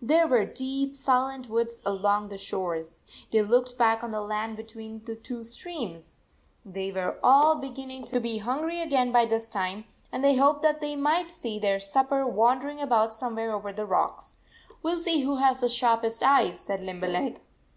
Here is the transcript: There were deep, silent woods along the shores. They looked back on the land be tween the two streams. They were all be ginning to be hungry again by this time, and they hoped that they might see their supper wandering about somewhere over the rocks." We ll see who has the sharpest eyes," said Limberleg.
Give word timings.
There 0.00 0.28
were 0.28 0.44
deep, 0.44 0.94
silent 0.94 1.48
woods 1.48 1.82
along 1.84 2.28
the 2.28 2.38
shores. 2.38 3.00
They 3.32 3.42
looked 3.42 3.76
back 3.76 4.04
on 4.04 4.12
the 4.12 4.20
land 4.20 4.56
be 4.56 4.62
tween 4.62 5.02
the 5.04 5.16
two 5.16 5.42
streams. 5.42 6.14
They 6.64 6.92
were 6.92 7.18
all 7.24 7.58
be 7.58 7.70
ginning 7.70 8.04
to 8.04 8.20
be 8.20 8.38
hungry 8.38 8.80
again 8.80 9.10
by 9.10 9.26
this 9.26 9.50
time, 9.50 9.86
and 10.12 10.22
they 10.22 10.36
hoped 10.36 10.62
that 10.62 10.80
they 10.80 10.94
might 10.94 11.32
see 11.32 11.58
their 11.58 11.80
supper 11.80 12.24
wandering 12.24 12.80
about 12.80 13.12
somewhere 13.12 13.52
over 13.52 13.72
the 13.72 13.84
rocks." 13.84 14.36
We 14.84 14.92
ll 14.94 15.00
see 15.00 15.22
who 15.22 15.38
has 15.38 15.60
the 15.60 15.68
sharpest 15.68 16.22
eyes," 16.22 16.60
said 16.60 16.80
Limberleg. 16.80 17.40